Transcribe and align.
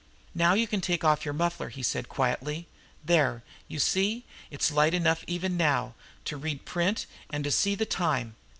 "Now 0.33 0.55
you 0.55 0.65
can 0.65 0.81
take 0.81 1.03
off 1.03 1.25
your 1.25 1.33
muffler," 1.35 1.69
he 1.69 1.83
said 1.83 2.09
quietly. 2.09 2.67
"There, 3.05 3.43
you 3.67 3.77
see 3.77 4.25
it's 4.49 4.71
light 4.71 4.95
enough 4.95 5.23
even 5.27 5.55
now, 5.57 5.93
to 6.25 6.37
read 6.37 6.65
print 6.65 7.05
and 7.29 7.43
to 7.43 7.51
see 7.51 7.75
the 7.75 7.85
time. 7.85 8.35